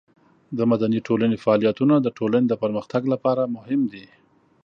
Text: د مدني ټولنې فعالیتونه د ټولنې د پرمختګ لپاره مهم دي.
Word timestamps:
د 0.57 0.59
مدني 0.71 0.99
ټولنې 1.07 1.37
فعالیتونه 1.43 1.95
د 1.99 2.07
ټولنې 2.17 2.47
د 2.49 2.53
پرمختګ 2.63 3.01
لپاره 3.13 3.51
مهم 3.55 3.81
دي. 3.93 4.05